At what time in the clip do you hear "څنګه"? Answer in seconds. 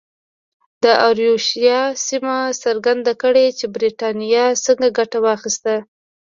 4.65-4.87